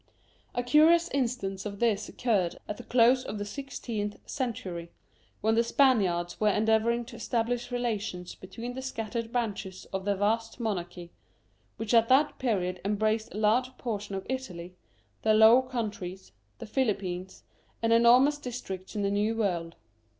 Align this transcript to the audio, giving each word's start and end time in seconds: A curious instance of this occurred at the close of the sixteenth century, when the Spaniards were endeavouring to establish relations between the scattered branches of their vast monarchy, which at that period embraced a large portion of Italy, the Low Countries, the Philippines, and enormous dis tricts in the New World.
A 0.55 0.63
curious 0.63 1.09
instance 1.11 1.63
of 1.63 1.77
this 1.79 2.09
occurred 2.09 2.57
at 2.67 2.77
the 2.77 2.83
close 2.83 3.23
of 3.23 3.37
the 3.37 3.45
sixteenth 3.45 4.17
century, 4.27 4.89
when 5.41 5.53
the 5.53 5.63
Spaniards 5.63 6.39
were 6.39 6.49
endeavouring 6.49 7.05
to 7.05 7.15
establish 7.17 7.69
relations 7.69 8.33
between 8.33 8.73
the 8.73 8.81
scattered 8.81 9.31
branches 9.31 9.85
of 9.93 10.03
their 10.05 10.15
vast 10.15 10.59
monarchy, 10.59 11.11
which 11.77 11.93
at 11.93 12.09
that 12.09 12.39
period 12.39 12.81
embraced 12.83 13.35
a 13.35 13.37
large 13.37 13.77
portion 13.77 14.15
of 14.15 14.25
Italy, 14.27 14.75
the 15.21 15.35
Low 15.35 15.61
Countries, 15.61 16.31
the 16.57 16.65
Philippines, 16.65 17.43
and 17.83 17.93
enormous 17.93 18.39
dis 18.39 18.59
tricts 18.59 18.95
in 18.95 19.03
the 19.03 19.11
New 19.11 19.35
World. 19.35 19.75